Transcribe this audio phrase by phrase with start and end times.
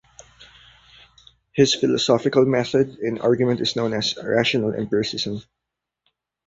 [1.53, 5.43] His philosophical method in argument is known as rational empiricism.